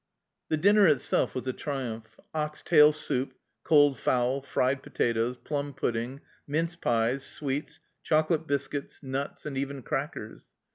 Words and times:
The 0.49 0.57
dinner 0.57 0.87
itself 0.87 1.35
was 1.35 1.45
a 1.45 1.53
triumph. 1.53 2.19
Ox 2.33 2.63
tail 2.63 2.91
soup, 2.91 3.35
cold 3.63 3.99
fowl, 3.99 4.41
fried 4.41 4.81
potatoes, 4.81 5.37
plum 5.37 5.75
pudding, 5.75 6.21
mince 6.47 6.75
pies, 6.75 7.23
sweets, 7.23 7.79
chocolate 8.01 8.47
biscuits, 8.47 9.03
nuts, 9.03 9.45
and 9.45 9.55
even 9.59 9.83
crackers 9.83 10.47